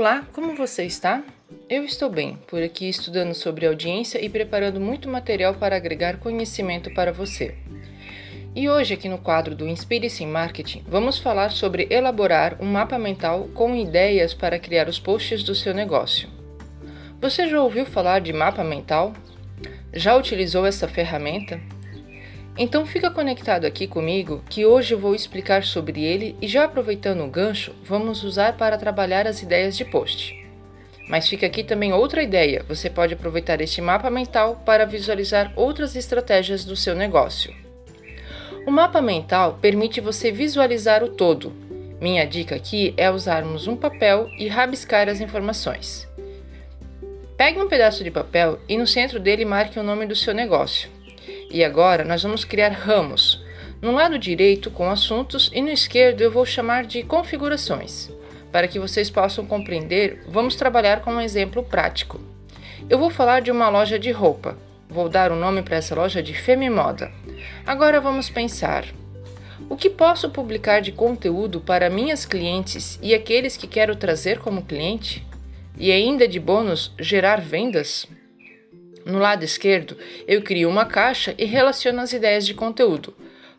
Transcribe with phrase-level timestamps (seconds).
[0.00, 1.22] Olá, como você está?
[1.68, 6.90] Eu estou bem, por aqui estudando sobre audiência e preparando muito material para agregar conhecimento
[6.94, 7.54] para você.
[8.56, 12.98] E hoje, aqui no quadro do Inspire-se em Marketing, vamos falar sobre elaborar um mapa
[12.98, 16.30] mental com ideias para criar os posts do seu negócio.
[17.20, 19.12] Você já ouviu falar de mapa mental?
[19.92, 21.60] Já utilizou essa ferramenta?
[22.62, 27.26] Então fica conectado aqui comigo que hoje vou explicar sobre ele e já aproveitando o
[27.26, 30.38] gancho, vamos usar para trabalhar as ideias de post.
[31.08, 35.96] Mas fica aqui também outra ideia: você pode aproveitar este mapa mental para visualizar outras
[35.96, 37.50] estratégias do seu negócio.
[38.66, 41.54] O mapa mental permite você visualizar o todo.
[41.98, 46.06] Minha dica aqui é usarmos um papel e rabiscar as informações.
[47.38, 50.99] Pegue um pedaço de papel e no centro dele marque o nome do seu negócio.
[51.50, 53.42] E agora nós vamos criar ramos.
[53.82, 58.08] No lado direito com assuntos e no esquerdo eu vou chamar de configurações.
[58.52, 62.20] Para que vocês possam compreender, vamos trabalhar com um exemplo prático.
[62.88, 64.56] Eu vou falar de uma loja de roupa.
[64.88, 67.10] Vou dar o um nome para essa loja de Femimoda.
[67.66, 68.84] Agora vamos pensar.
[69.68, 74.62] O que posso publicar de conteúdo para minhas clientes e aqueles que quero trazer como
[74.62, 75.26] cliente?
[75.78, 78.06] E ainda de bônus, gerar vendas?
[79.04, 83.14] No lado esquerdo, eu crio uma caixa e relaciono as ideias de conteúdo.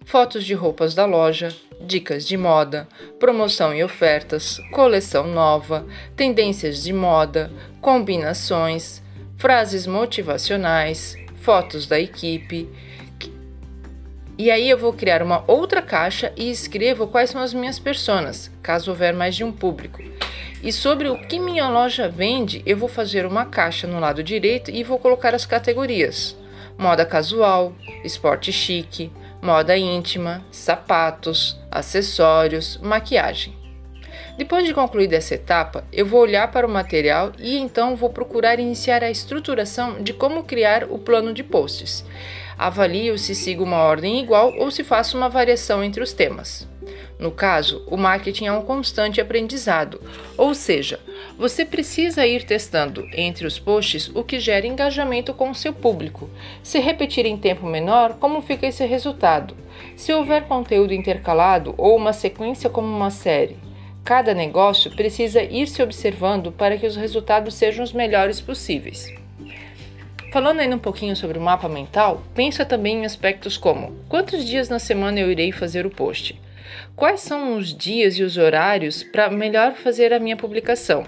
[0.06, 2.88] Fotos de roupas da loja, dicas de moda,
[3.20, 9.02] promoção e ofertas, coleção nova, tendências de moda, combinações,
[9.38, 12.70] frases motivacionais, fotos da equipe.
[14.38, 18.52] E aí eu vou criar uma outra caixa e escrevo quais são as minhas personas,
[18.62, 20.02] caso houver mais de um público.
[20.64, 24.70] E sobre o que minha loja vende, eu vou fazer uma caixa no lado direito
[24.70, 26.38] e vou colocar as categorias:
[26.78, 27.74] moda casual,
[28.04, 33.56] esporte chique, moda íntima, sapatos, acessórios, maquiagem.
[34.38, 38.60] Depois de concluir essa etapa, eu vou olhar para o material e então vou procurar
[38.60, 42.06] iniciar a estruturação de como criar o plano de posts.
[42.58, 46.71] Avalio se sigo uma ordem igual ou se faço uma variação entre os temas.
[47.20, 50.02] No caso, o marketing é um constante aprendizado,
[50.36, 51.00] ou seja,
[51.38, 56.30] você precisa ir testando entre os posts o que gera engajamento com o seu público.
[56.64, 59.56] Se repetir em tempo menor, como fica esse resultado?
[59.96, 63.58] Se houver conteúdo intercalado ou uma sequência como uma série,
[64.04, 69.14] cada negócio precisa ir se observando para que os resultados sejam os melhores possíveis.
[70.34, 74.70] Falando ainda um pouquinho sobre o mapa mental, pensa também em aspectos como quantos dias
[74.70, 76.40] na semana eu irei fazer o post
[76.96, 81.06] Quais são os dias e os horários para melhor fazer a minha publicação?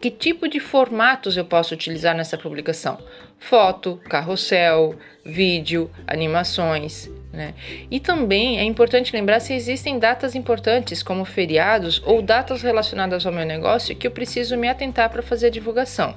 [0.00, 2.98] Que tipo de formatos eu posso utilizar nessa publicação?
[3.38, 7.10] Foto, carrossel, vídeo, animações.
[7.32, 7.54] Né?
[7.90, 13.32] E também é importante lembrar se existem datas importantes, como feriados ou datas relacionadas ao
[13.32, 16.16] meu negócio, que eu preciso me atentar para fazer a divulgação.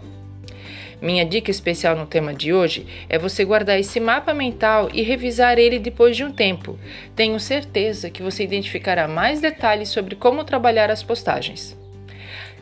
[1.04, 5.60] Minha dica especial no tema de hoje é você guardar esse mapa mental e revisar
[5.60, 6.80] ele depois de um tempo.
[7.14, 11.78] Tenho certeza que você identificará mais detalhes sobre como trabalhar as postagens.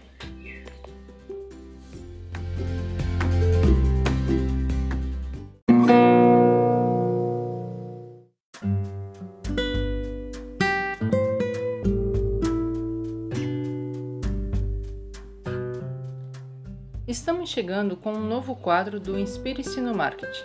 [17.07, 20.43] Estamos chegando com um novo quadro do Inspire-se no Marketing.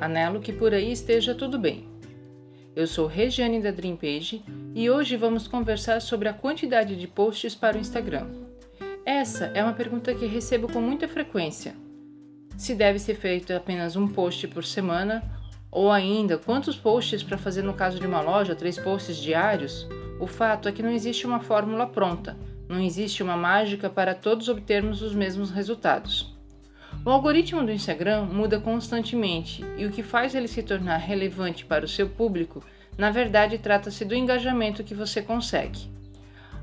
[0.00, 1.91] Anelo que por aí esteja tudo bem.
[2.74, 4.42] Eu sou Regiane da Dreampage
[4.74, 8.26] e hoje vamos conversar sobre a quantidade de posts para o Instagram.
[9.04, 11.74] Essa é uma pergunta que recebo com muita frequência.
[12.56, 15.22] Se deve ser feito apenas um post por semana
[15.70, 19.86] ou ainda quantos posts para fazer no caso de uma loja, três posts diários?
[20.18, 22.38] O fato é que não existe uma fórmula pronta,
[22.70, 26.31] não existe uma mágica para todos obtermos os mesmos resultados.
[27.04, 31.84] O algoritmo do Instagram muda constantemente e o que faz ele se tornar relevante para
[31.84, 32.62] o seu público,
[32.96, 35.90] na verdade, trata-se do engajamento que você consegue.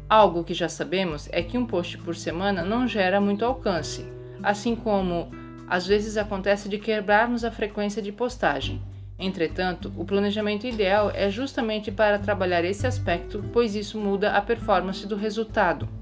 [0.07, 4.05] Algo que já sabemos é que um post por semana não gera muito alcance,
[4.41, 5.29] assim como
[5.67, 8.81] às vezes acontece de quebrarmos a frequência de postagem.
[9.19, 15.05] Entretanto, o planejamento ideal é justamente para trabalhar esse aspecto, pois isso muda a performance
[15.05, 15.98] do resultado.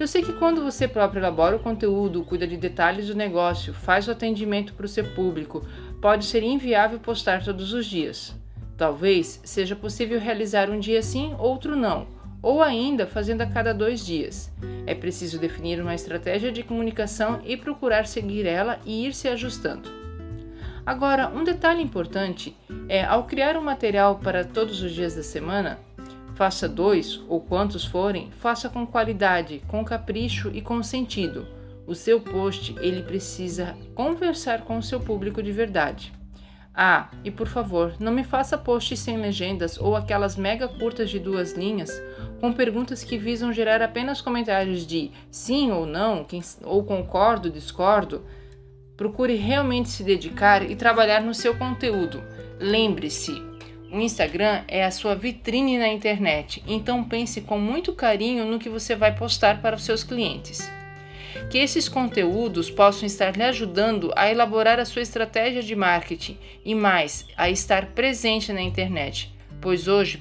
[0.00, 4.08] Eu sei que quando você próprio elabora o conteúdo, cuida de detalhes do negócio, faz
[4.08, 5.62] o atendimento para o seu público,
[6.00, 8.34] pode ser inviável postar todos os dias.
[8.78, 12.06] Talvez seja possível realizar um dia sim, outro não,
[12.40, 14.50] ou ainda fazendo a cada dois dias.
[14.86, 19.90] É preciso definir uma estratégia de comunicação e procurar seguir ela e ir se ajustando.
[20.86, 22.56] Agora, um detalhe importante
[22.88, 25.78] é ao criar um material para todos os dias da semana,
[26.40, 31.46] faça dois ou quantos forem, faça com qualidade, com capricho e com sentido.
[31.86, 36.10] O seu post ele precisa conversar com o seu público de verdade.
[36.74, 41.18] Ah, e por favor, não me faça posts sem legendas ou aquelas mega curtas de
[41.18, 41.90] duas linhas
[42.40, 46.26] com perguntas que visam gerar apenas comentários de sim ou não,
[46.62, 48.24] ou concordo, discordo.
[48.96, 52.22] Procure realmente se dedicar e trabalhar no seu conteúdo.
[52.58, 53.49] Lembre-se,
[53.92, 58.68] o Instagram é a sua vitrine na internet, então pense com muito carinho no que
[58.68, 60.70] você vai postar para os seus clientes
[61.48, 66.74] que esses conteúdos possam estar lhe ajudando a elaborar a sua estratégia de marketing e
[66.74, 70.18] mais, a estar presente na internet, pois hoje,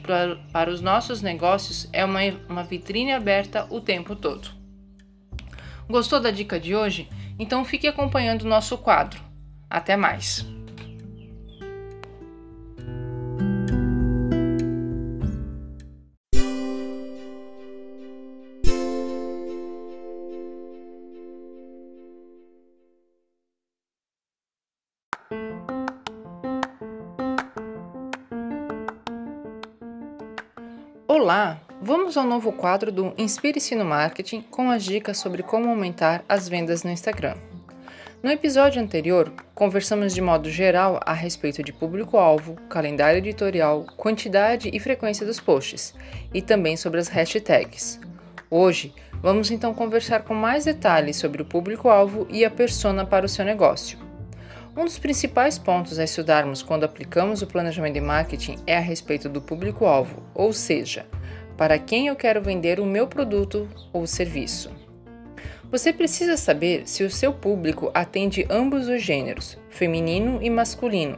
[0.51, 4.50] para, os nossos negócios, é uma, uma vitrine aberta o tempo todo.
[5.88, 7.07] Gostou da dica de hoje?
[7.38, 9.22] Então fique acompanhando o nosso quadro.
[9.69, 10.58] Até mais!
[32.09, 36.50] Vamos ao novo quadro do Inspire-se no Marketing com as dicas sobre como aumentar as
[36.50, 37.35] vendas no Instagram.
[38.23, 44.79] No episódio anterior, conversamos de modo geral a respeito de público-alvo, calendário editorial, quantidade e
[44.79, 45.94] frequência dos posts
[46.33, 48.00] e também sobre as hashtags.
[48.50, 48.91] Hoje,
[49.21, 53.45] vamos então conversar com mais detalhes sobre o público-alvo e a persona para o seu
[53.45, 54.00] negócio.
[54.75, 59.29] Um dos principais pontos a estudarmos quando aplicamos o planejamento de marketing é a respeito
[59.29, 61.05] do público-alvo, ou seja,
[61.59, 64.71] para quem eu quero vender o meu produto ou serviço.
[65.69, 71.17] Você precisa saber se o seu público atende ambos os gêneros, feminino e masculino,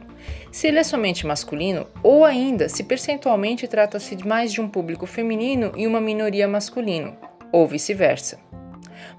[0.50, 5.70] se ele é somente masculino ou ainda se percentualmente trata-se mais de um público feminino
[5.76, 7.16] e uma minoria masculino,
[7.52, 8.40] ou vice-versa.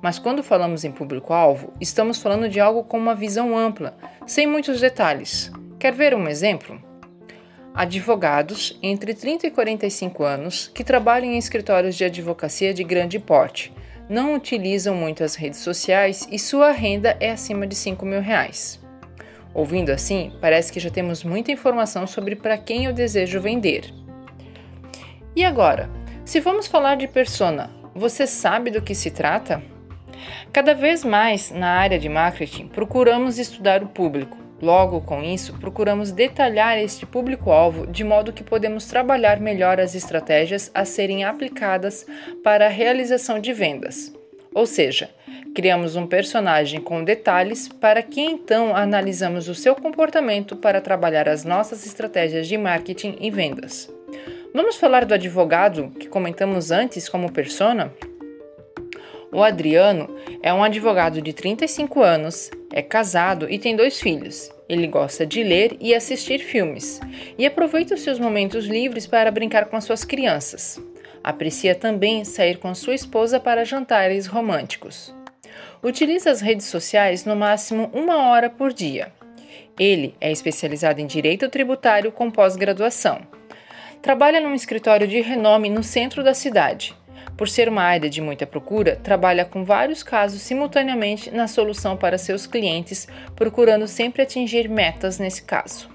[0.01, 3.95] Mas quando falamos em público-alvo, estamos falando de algo com uma visão ampla,
[4.27, 5.49] sem muitos detalhes.
[5.79, 6.92] Quer ver um exemplo?
[7.75, 13.73] Advogados entre 30 e 45 anos que trabalham em escritórios de advocacia de grande porte,
[14.07, 18.79] não utilizam muito as redes sociais e sua renda é acima de 5 mil reais.
[19.55, 23.91] Ouvindo assim, parece que já temos muita informação sobre para quem eu desejo vender.
[25.35, 25.89] E agora,
[26.23, 29.63] se vamos falar de persona, você sabe do que se trata?
[30.51, 34.37] Cada vez mais na área de marketing procuramos estudar o público.
[34.63, 40.71] Logo, com isso, procuramos detalhar este público-alvo de modo que podemos trabalhar melhor as estratégias
[40.74, 42.06] a serem aplicadas
[42.42, 44.13] para a realização de vendas.
[44.56, 45.10] Ou seja,
[45.54, 51.44] criamos um personagem com detalhes para que então analisamos o seu comportamento para trabalhar as
[51.44, 53.94] nossas estratégias de marketing e vendas.
[54.54, 57.92] Vamos falar do advogado que comentamos antes como persona?
[59.30, 60.07] O Adriano
[60.42, 64.52] é um advogado de 35 anos, é casado e tem dois filhos.
[64.67, 67.00] Ele gosta de ler e assistir filmes
[67.38, 70.82] e aproveita os seus momentos livres para brincar com as suas crianças.
[71.24, 75.13] Aprecia também sair com sua esposa para jantares românticos.
[75.82, 79.12] Utiliza as redes sociais no máximo uma hora por dia.
[79.77, 83.22] Ele é especializado em direito tributário com pós-graduação.
[84.01, 86.96] Trabalha num escritório de renome no centro da cidade
[87.43, 92.17] por ser uma área de muita procura, trabalha com vários casos simultaneamente na solução para
[92.17, 95.89] seus clientes, procurando sempre atingir metas nesse caso.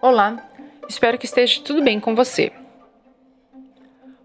[0.00, 0.48] Olá,
[0.88, 2.52] espero que esteja tudo bem com você.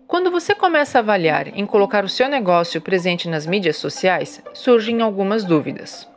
[0.06, 5.02] Quando você começa a avaliar em colocar o seu negócio presente nas mídias sociais, surgem
[5.02, 6.08] algumas dúvidas.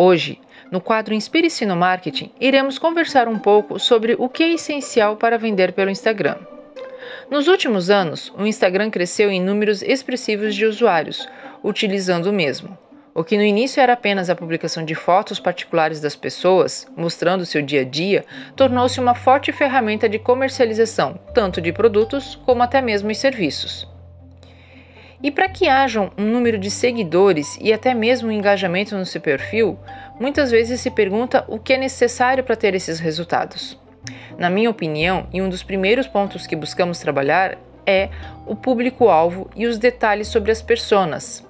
[0.00, 0.38] Hoje,
[0.70, 5.36] no quadro Inspire-se no Marketing, iremos conversar um pouco sobre o que é essencial para
[5.36, 6.36] vender pelo Instagram.
[7.28, 11.28] Nos últimos anos, o Instagram cresceu em números expressivos de usuários,
[11.64, 12.78] utilizando o mesmo.
[13.12, 17.60] O que no início era apenas a publicação de fotos particulares das pessoas, mostrando seu
[17.60, 18.24] dia a dia,
[18.54, 23.97] tornou-se uma forte ferramenta de comercialização, tanto de produtos como até mesmo os serviços.
[25.22, 29.20] E para que hajam um número de seguidores e até mesmo um engajamento no seu
[29.20, 29.78] perfil,
[30.20, 33.78] muitas vezes se pergunta o que é necessário para ter esses resultados.
[34.38, 38.10] Na minha opinião, e um dos primeiros pontos que buscamos trabalhar é
[38.46, 41.44] o público-alvo e os detalhes sobre as personas,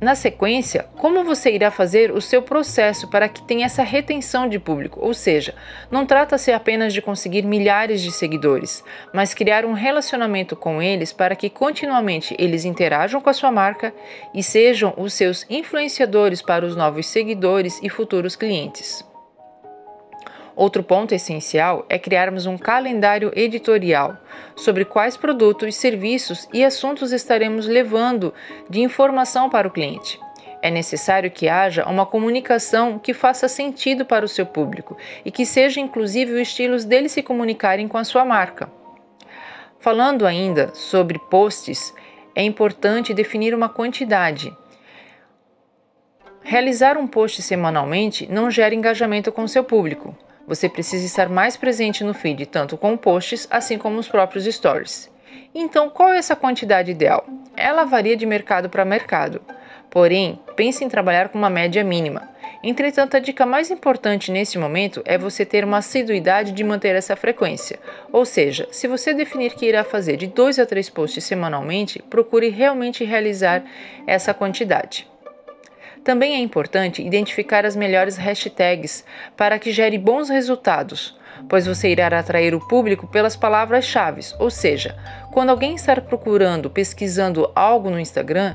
[0.00, 4.58] na sequência, como você irá fazer o seu processo para que tenha essa retenção de
[4.58, 4.98] público?
[5.02, 5.54] Ou seja,
[5.90, 11.36] não trata-se apenas de conseguir milhares de seguidores, mas criar um relacionamento com eles para
[11.36, 13.92] que continuamente eles interajam com a sua marca
[14.34, 19.09] e sejam os seus influenciadores para os novos seguidores e futuros clientes.
[20.60, 24.18] Outro ponto essencial é criarmos um calendário editorial
[24.54, 28.34] sobre quais produtos, serviços e assuntos estaremos levando
[28.68, 30.20] de informação para o cliente.
[30.60, 35.46] É necessário que haja uma comunicação que faça sentido para o seu público e que
[35.46, 38.70] seja inclusive o estilo deles se comunicarem com a sua marca.
[39.78, 41.94] Falando ainda sobre posts,
[42.34, 44.54] é importante definir uma quantidade.
[46.42, 50.14] Realizar um post semanalmente não gera engajamento com seu público.
[50.50, 55.08] Você precisa estar mais presente no feed, tanto com posts assim como os próprios stories.
[55.54, 57.24] Então, qual é essa quantidade ideal?
[57.56, 59.40] Ela varia de mercado para mercado.
[59.88, 62.28] Porém, pense em trabalhar com uma média mínima.
[62.64, 67.14] Entretanto, a dica mais importante nesse momento é você ter uma assiduidade de manter essa
[67.14, 67.78] frequência.
[68.12, 72.48] Ou seja, se você definir que irá fazer de 2 a 3 posts semanalmente, procure
[72.48, 73.62] realmente realizar
[74.04, 75.09] essa quantidade.
[76.02, 79.04] Também é importante identificar as melhores hashtags
[79.36, 84.96] para que gere bons resultados, pois você irá atrair o público pelas palavras-chave, ou seja,
[85.30, 88.54] quando alguém estar procurando, pesquisando algo no Instagram,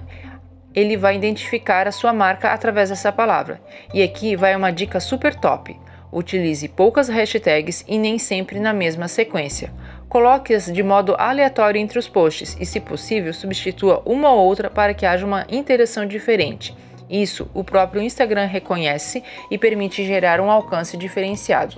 [0.74, 3.62] ele vai identificar a sua marca através dessa palavra.
[3.94, 5.80] E aqui vai uma dica super top.
[6.12, 9.72] Utilize poucas hashtags e nem sempre na mesma sequência.
[10.10, 14.94] Coloque-as de modo aleatório entre os posts e, se possível, substitua uma ou outra para
[14.94, 16.75] que haja uma interação diferente.
[17.10, 21.78] Isso o próprio Instagram reconhece e permite gerar um alcance diferenciado.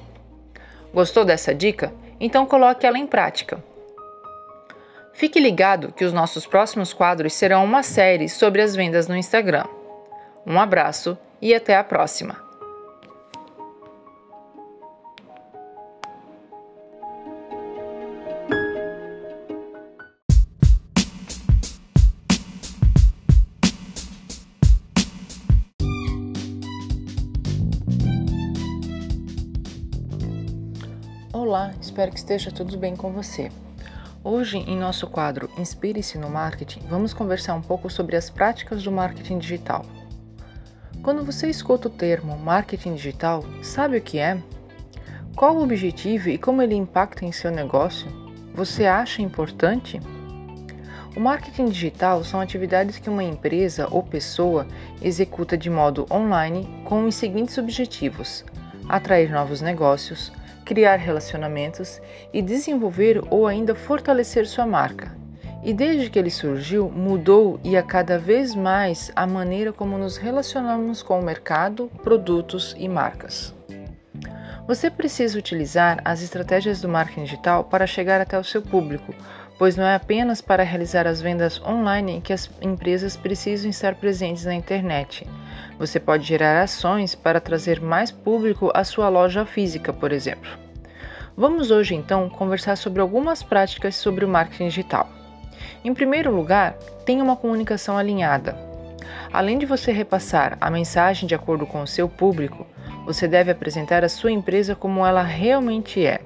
[0.93, 1.93] Gostou dessa dica?
[2.19, 3.63] Então coloque ela em prática.
[5.13, 9.65] Fique ligado que os nossos próximos quadros serão uma série sobre as vendas no Instagram.
[10.45, 12.46] Um abraço e até a próxima!
[31.97, 33.51] Espero que esteja tudo bem com você.
[34.23, 38.91] Hoje, em nosso quadro Inspire-se no Marketing, vamos conversar um pouco sobre as práticas do
[38.91, 39.83] marketing digital.
[41.01, 44.37] Quando você escuta o termo marketing digital, sabe o que é?
[45.35, 48.07] Qual o objetivo e como ele impacta em seu negócio?
[48.53, 49.99] Você acha importante?
[51.15, 54.67] O marketing digital são atividades que uma empresa ou pessoa
[55.01, 58.45] executa de modo online com os seguintes objetivos:
[58.87, 60.31] atrair novos negócios,
[60.67, 62.01] criar relacionamentos
[62.33, 65.15] e desenvolver ou ainda fortalecer sua marca.
[65.63, 70.17] E desde que ele surgiu, mudou e a cada vez mais a maneira como nos
[70.17, 73.55] relacionamos com o mercado, produtos e marcas.
[74.67, 79.15] Você precisa utilizar as estratégias do marketing digital para chegar até o seu público,
[79.57, 84.45] pois não é apenas para realizar as vendas online que as empresas precisam estar presentes
[84.45, 85.27] na internet.
[85.79, 90.49] Você pode gerar ações para trazer mais público à sua loja física, por exemplo.
[91.35, 95.09] Vamos hoje então conversar sobre algumas práticas sobre o marketing digital.
[95.83, 96.73] Em primeiro lugar,
[97.05, 98.57] tenha uma comunicação alinhada.
[99.31, 102.65] Além de você repassar a mensagem de acordo com o seu público,
[103.05, 106.21] você deve apresentar a sua empresa como ela realmente é,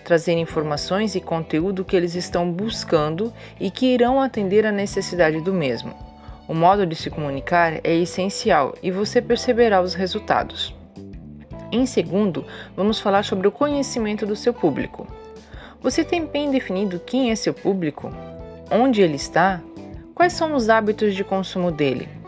[0.00, 5.52] trazer informações e conteúdo que eles estão buscando e que irão atender a necessidade do
[5.52, 5.94] mesmo.
[6.48, 10.74] O modo de se comunicar é essencial e você perceberá os resultados.
[11.70, 12.44] Em segundo,
[12.76, 15.06] vamos falar sobre o conhecimento do seu público.
[15.80, 18.12] Você tem bem definido quem é seu público?
[18.70, 19.60] Onde ele está?
[20.14, 22.19] Quais são os hábitos de consumo dele?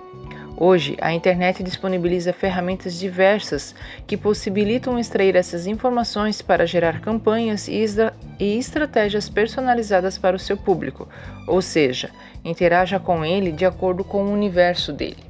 [0.65, 3.75] Hoje, a internet disponibiliza ferramentas diversas
[4.07, 7.85] que possibilitam extrair essas informações para gerar campanhas e,
[8.39, 11.09] e, estratégias personalizadas para o seu público,
[11.49, 12.11] ou seja,
[12.45, 15.25] interaja com ele de acordo com o universo dele.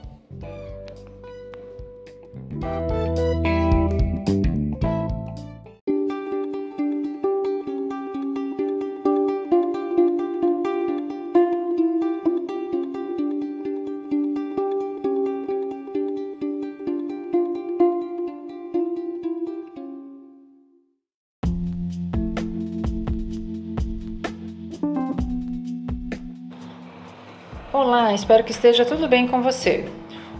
[28.14, 29.86] Espero que esteja tudo bem com você.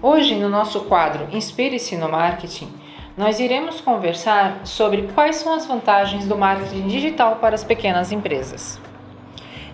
[0.03, 2.69] Hoje, no nosso quadro Inspire-se no Marketing,
[3.17, 8.79] nós iremos conversar sobre quais são as vantagens do marketing digital para as pequenas empresas.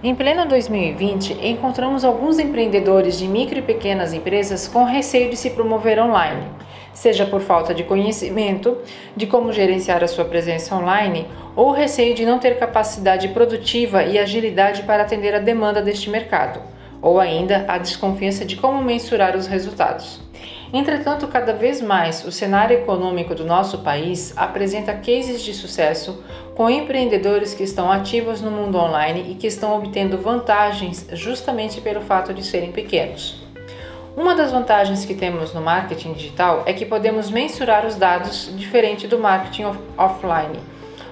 [0.02, 5.50] Em pleno 2020, encontramos alguns empreendedores de micro e pequenas empresas com receio de se
[5.50, 6.46] promover online,
[6.92, 8.78] seja por falta de conhecimento
[9.16, 14.18] de como gerenciar a sua presença online ou receio de não ter capacidade produtiva e
[14.18, 19.46] agilidade para atender a demanda deste mercado ou ainda a desconfiança de como mensurar os
[19.46, 20.20] resultados.
[20.72, 26.22] Entretanto, cada vez mais o cenário econômico do nosso país apresenta cases de sucesso
[26.54, 32.02] com empreendedores que estão ativos no mundo online e que estão obtendo vantagens justamente pelo
[32.02, 33.42] fato de serem pequenos.
[34.14, 39.06] Uma das vantagens que temos no marketing digital é que podemos mensurar os dados diferente
[39.06, 40.58] do marketing off offline,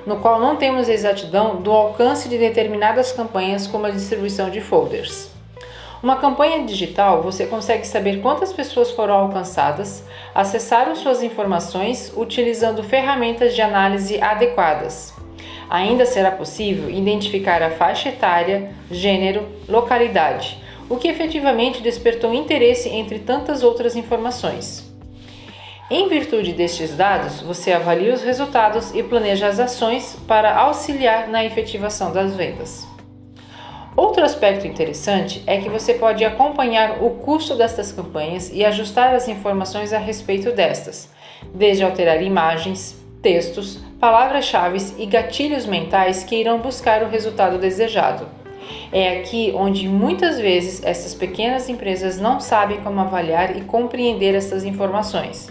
[0.04, 5.35] no qual não temos exatidão do alcance de determinadas campanhas como a distribuição de folders.
[6.06, 13.56] Uma campanha digital, você consegue saber quantas pessoas foram alcançadas, acessaram suas informações utilizando ferramentas
[13.56, 15.12] de análise adequadas.
[15.68, 23.18] Ainda será possível identificar a faixa etária, gênero, localidade, o que efetivamente despertou interesse entre
[23.18, 24.88] tantas outras informações.
[25.90, 31.44] Em virtude destes dados, você avalia os resultados e planeja as ações para auxiliar na
[31.44, 32.94] efetivação das vendas.
[33.96, 39.26] Outro aspecto interessante é que você pode acompanhar o custo destas campanhas e ajustar as
[39.26, 41.08] informações a respeito destas,
[41.54, 48.28] desde alterar imagens, textos, palavras-chave e gatilhos mentais que irão buscar o resultado desejado.
[48.92, 54.62] É aqui onde muitas vezes essas pequenas empresas não sabem como avaliar e compreender essas
[54.64, 55.50] informações.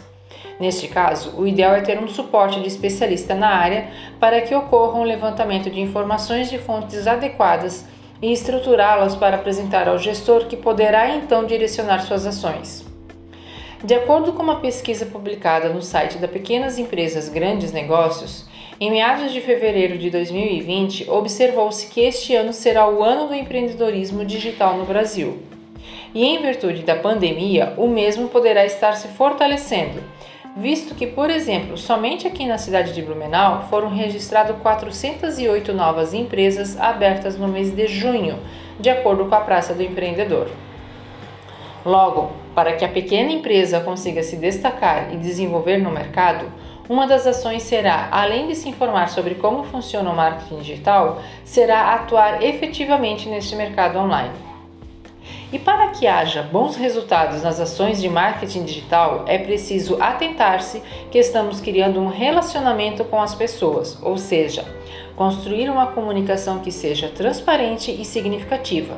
[0.59, 3.87] Neste caso, o ideal é ter um suporte de especialista na área
[4.19, 7.85] para que ocorra um levantamento de informações de fontes adequadas
[8.25, 12.83] e estruturá-las para apresentar ao gestor, que poderá então direcionar suas ações.
[13.83, 18.47] De acordo com uma pesquisa publicada no site da Pequenas Empresas Grandes Negócios,
[18.79, 24.25] em meados de fevereiro de 2020, observou-se que este ano será o ano do empreendedorismo
[24.25, 25.43] digital no Brasil.
[26.11, 30.01] E em virtude da pandemia, o mesmo poderá estar se fortalecendo,
[30.55, 36.79] visto que, por exemplo, somente aqui na cidade de Blumenau foram registradas 408 novas empresas
[36.79, 38.39] abertas no mês de junho,
[38.79, 40.49] de acordo com a Praça do Empreendedor.
[41.85, 46.49] Logo, para que a pequena empresa consiga se destacar e desenvolver no mercado,
[46.87, 51.93] uma das ações será, além de se informar sobre como funciona o marketing digital, será
[51.93, 54.54] atuar efetivamente neste mercado online.
[55.51, 60.81] E para que haja bons resultados nas ações de marketing digital, é preciso atentar-se
[61.11, 64.65] que estamos criando um relacionamento com as pessoas, ou seja,
[65.15, 68.97] construir uma comunicação que seja transparente e significativa.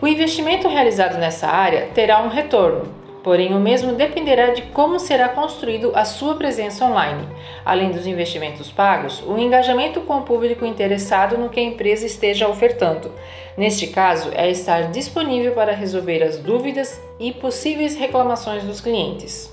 [0.00, 5.28] O investimento realizado nessa área terá um retorno, Porém, o mesmo dependerá de como será
[5.28, 7.28] construído a sua presença online.
[7.64, 12.48] Além dos investimentos pagos, o engajamento com o público interessado no que a empresa esteja
[12.48, 13.12] ofertando.
[13.56, 19.52] Neste caso, é estar disponível para resolver as dúvidas e possíveis reclamações dos clientes.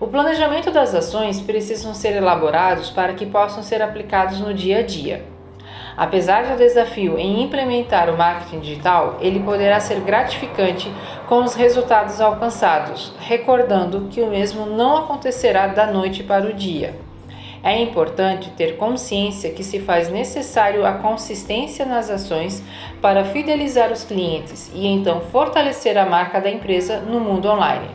[0.00, 4.82] O planejamento das ações precisam ser elaborados para que possam ser aplicados no dia a
[4.82, 5.24] dia.
[5.96, 10.90] Apesar do desafio em implementar o marketing digital, ele poderá ser gratificante
[11.30, 16.96] com os resultados alcançados, recordando que o mesmo não acontecerá da noite para o dia.
[17.62, 22.60] É importante ter consciência que se faz necessário a consistência nas ações
[23.00, 27.86] para fidelizar os clientes e então fortalecer a marca da empresa no mundo online.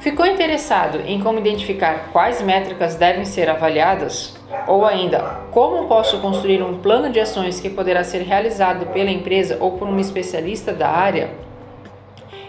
[0.00, 4.34] Ficou interessado em como identificar quais métricas devem ser avaliadas?
[4.66, 5.18] Ou ainda,
[5.50, 9.86] como posso construir um plano de ações que poderá ser realizado pela empresa ou por
[9.86, 11.46] um especialista da área?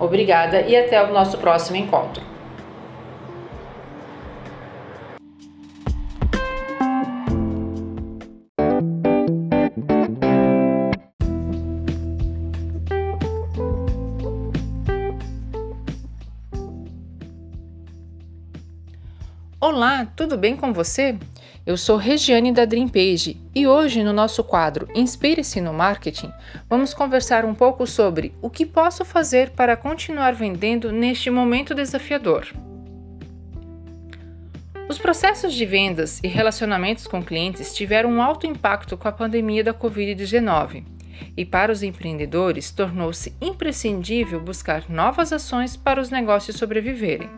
[0.00, 2.35] Obrigada e até o nosso próximo encontro.
[19.68, 21.18] Olá, tudo bem com você?
[21.66, 26.32] Eu sou Regiane da Dreampage e hoje no nosso quadro Inspire-se no Marketing,
[26.70, 32.46] vamos conversar um pouco sobre o que posso fazer para continuar vendendo neste momento desafiador.
[34.88, 39.64] Os processos de vendas e relacionamentos com clientes tiveram um alto impacto com a pandemia
[39.64, 40.84] da Covid-19
[41.36, 47.28] e para os empreendedores tornou-se imprescindível buscar novas ações para os negócios sobreviverem.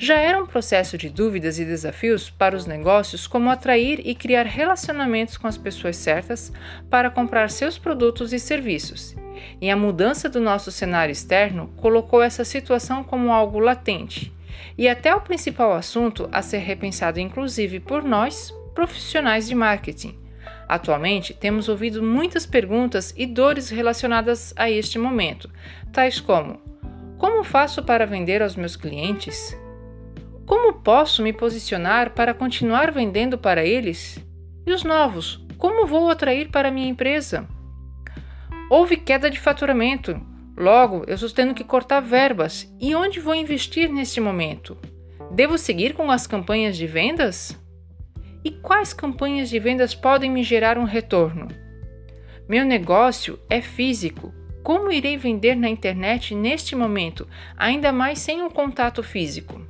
[0.00, 4.46] Já era um processo de dúvidas e desafios para os negócios como atrair e criar
[4.46, 6.52] relacionamentos com as pessoas certas
[6.88, 9.16] para comprar seus produtos e serviços.
[9.60, 14.32] E a mudança do nosso cenário externo colocou essa situação como algo latente
[14.78, 20.16] e até o principal assunto a ser repensado, inclusive por nós, profissionais de marketing.
[20.68, 25.50] Atualmente, temos ouvido muitas perguntas e dores relacionadas a este momento,
[25.92, 26.60] tais como:
[27.18, 29.56] Como faço para vender aos meus clientes?
[30.48, 34.18] Como posso me posicionar para continuar vendendo para eles?
[34.66, 37.46] E os novos, como vou atrair para minha empresa?
[38.70, 40.18] Houve queda de faturamento,
[40.56, 42.66] logo eu estou tendo que cortar verbas.
[42.80, 44.78] E onde vou investir neste momento?
[45.30, 47.54] Devo seguir com as campanhas de vendas?
[48.42, 51.48] E quais campanhas de vendas podem me gerar um retorno?
[52.48, 54.32] Meu negócio é físico.
[54.62, 59.60] Como irei vender na internet neste momento, ainda mais sem um contato físico?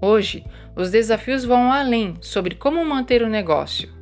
[0.00, 0.44] Hoje,
[0.76, 3.94] os desafios vão além sobre como manter o negócio.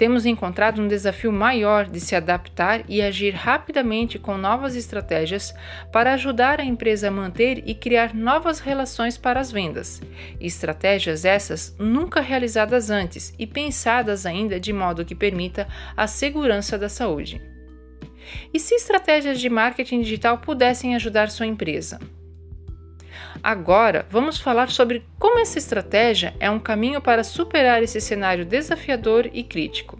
[0.00, 5.52] Temos encontrado um desafio maior de se adaptar e agir rapidamente com novas estratégias
[5.92, 10.00] para ajudar a empresa a manter e criar novas relações para as vendas.
[10.40, 16.88] Estratégias essas nunca realizadas antes e pensadas ainda de modo que permita a segurança da
[16.88, 17.42] saúde.
[18.54, 21.98] E se estratégias de marketing digital pudessem ajudar sua empresa?
[23.42, 29.30] Agora, vamos falar sobre como essa estratégia é um caminho para superar esse cenário desafiador
[29.32, 29.98] e crítico.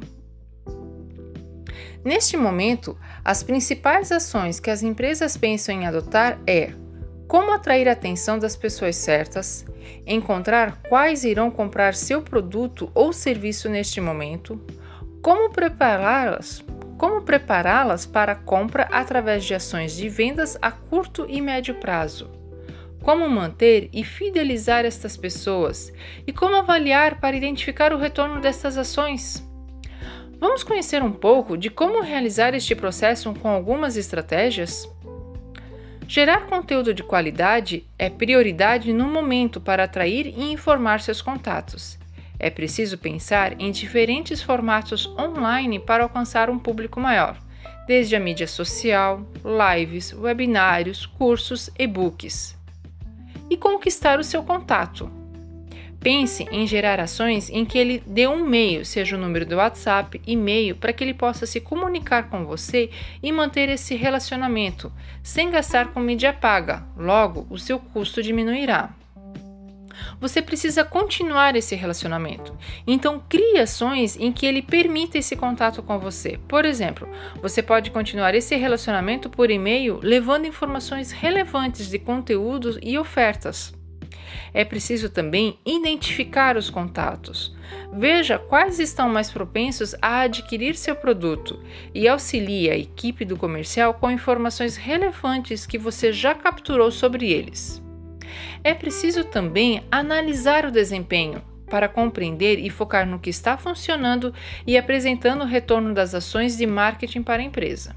[2.04, 6.72] Neste momento, as principais ações que as empresas pensam em adotar é
[7.26, 9.64] como atrair a atenção das pessoas certas,
[10.06, 14.60] encontrar quais irão comprar seu produto ou serviço neste momento,
[15.22, 16.62] como prepará-las,
[16.98, 22.39] como prepará-las para a compra através de ações de vendas a curto e médio prazo
[23.02, 25.92] como manter e fidelizar estas pessoas
[26.26, 29.46] e como avaliar para identificar o retorno destas ações.
[30.38, 34.88] Vamos conhecer um pouco de como realizar este processo com algumas estratégias?
[36.08, 41.98] Gerar conteúdo de qualidade é prioridade no momento para atrair e informar seus contatos.
[42.38, 47.36] É preciso pensar em diferentes formatos online para alcançar um público maior,
[47.86, 52.59] desde a mídia social, lives, webinários, cursos, e-books.
[53.50, 55.10] E conquistar o seu contato.
[55.98, 60.18] Pense em gerar ações em que ele dê um meio, seja o número do WhatsApp,
[60.26, 62.88] e-mail, para que ele possa se comunicar com você
[63.22, 64.90] e manter esse relacionamento,
[65.22, 66.86] sem gastar com mídia paga.
[66.96, 68.94] Logo, o seu custo diminuirá
[70.20, 72.56] você precisa continuar esse relacionamento.
[72.86, 76.38] Então, crie ações em que ele permita esse contato com você.
[76.48, 77.08] Por exemplo,
[77.40, 83.72] você pode continuar esse relacionamento por e-mail levando informações relevantes de conteúdos e ofertas.
[84.52, 87.54] É preciso também identificar os contatos.
[87.92, 91.60] Veja quais estão mais propensos a adquirir seu produto
[91.94, 97.82] e auxilie a equipe do comercial com informações relevantes que você já capturou sobre eles.
[98.62, 104.34] É preciso também analisar o desempenho para compreender e focar no que está funcionando
[104.66, 107.94] e apresentando o retorno das ações de marketing para a empresa.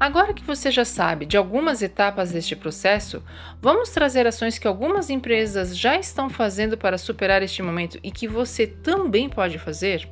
[0.00, 3.20] Agora que você já sabe de algumas etapas deste processo,
[3.60, 8.28] vamos trazer ações que algumas empresas já estão fazendo para superar este momento e que
[8.28, 10.08] você também pode fazer?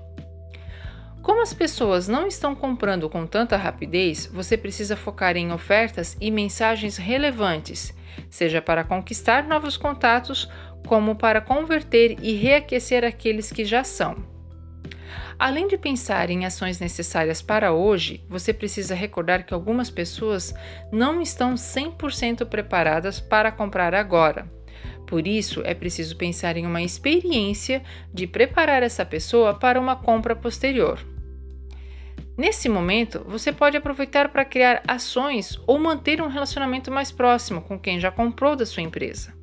[1.23, 6.33] Como as pessoas não estão comprando com tanta rapidez, você precisa focar em ofertas e
[6.33, 7.95] mensagens relevantes
[8.31, 10.49] seja para conquistar novos contatos,
[10.87, 14.37] como para converter e reaquecer aqueles que já são.
[15.39, 20.55] Além de pensar em ações necessárias para hoje, você precisa recordar que algumas pessoas
[20.91, 24.51] não estão 100% preparadas para comprar agora.
[25.07, 30.35] Por isso, é preciso pensar em uma experiência de preparar essa pessoa para uma compra
[30.35, 30.99] posterior.
[32.37, 37.79] Nesse momento, você pode aproveitar para criar ações ou manter um relacionamento mais próximo com
[37.79, 39.35] quem já comprou da sua empresa.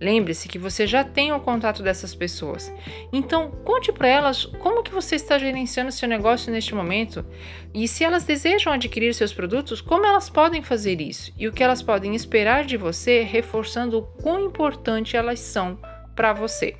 [0.00, 2.72] Lembre-se que você já tem o contato dessas pessoas.
[3.12, 7.26] Então, conte para elas como que você está gerenciando seu negócio neste momento
[7.74, 11.64] e se elas desejam adquirir seus produtos, como elas podem fazer isso e o que
[11.64, 15.76] elas podem esperar de você, reforçando o quão importante elas são
[16.14, 16.76] para você.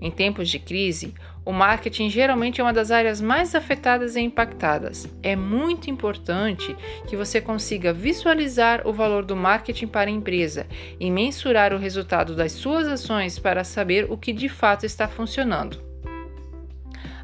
[0.00, 1.12] Em tempos de crise,
[1.46, 5.08] o marketing geralmente é uma das áreas mais afetadas e impactadas.
[5.22, 10.66] É muito importante que você consiga visualizar o valor do marketing para a empresa
[10.98, 15.80] e mensurar o resultado das suas ações para saber o que de fato está funcionando.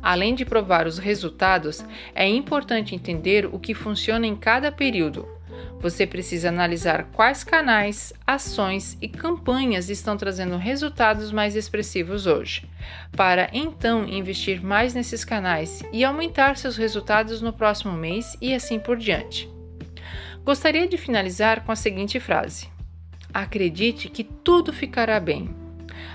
[0.00, 5.26] Além de provar os resultados, é importante entender o que funciona em cada período,
[5.80, 12.64] você precisa analisar quais canais, ações e campanhas estão trazendo resultados mais expressivos hoje,
[13.16, 18.78] para então investir mais nesses canais e aumentar seus resultados no próximo mês e assim
[18.78, 19.50] por diante.
[20.44, 22.68] Gostaria de finalizar com a seguinte frase:
[23.34, 25.54] Acredite que tudo ficará bem.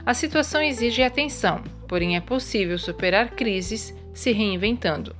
[0.05, 5.15] A situação exige atenção, porém é possível superar crises se reinventando.